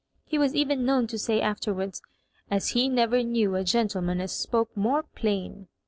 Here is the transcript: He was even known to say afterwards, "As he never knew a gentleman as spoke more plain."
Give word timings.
He 0.25 0.39
was 0.39 0.55
even 0.55 0.83
known 0.83 1.05
to 1.05 1.19
say 1.19 1.39
afterwards, 1.41 2.01
"As 2.49 2.69
he 2.69 2.89
never 2.89 3.21
knew 3.21 3.53
a 3.55 3.63
gentleman 3.63 4.19
as 4.19 4.31
spoke 4.31 4.75
more 4.75 5.03
plain." 5.03 5.67